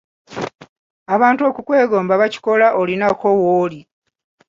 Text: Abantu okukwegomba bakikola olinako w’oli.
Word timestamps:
Abantu 1.15 1.41
okukwegomba 1.49 2.13
bakikola 2.21 2.67
olinako 2.81 3.27
w’oli. 3.39 3.79